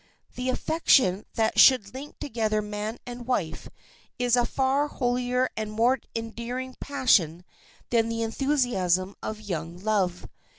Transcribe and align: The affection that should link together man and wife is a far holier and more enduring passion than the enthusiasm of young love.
The 0.33 0.49
affection 0.49 1.27
that 1.35 1.59
should 1.59 1.93
link 1.93 2.17
together 2.17 2.59
man 2.63 2.97
and 3.05 3.27
wife 3.27 3.69
is 4.17 4.35
a 4.35 4.47
far 4.47 4.87
holier 4.87 5.47
and 5.55 5.71
more 5.71 5.99
enduring 6.15 6.75
passion 6.79 7.45
than 7.91 8.09
the 8.09 8.23
enthusiasm 8.23 9.15
of 9.21 9.39
young 9.39 9.77
love. 9.77 10.27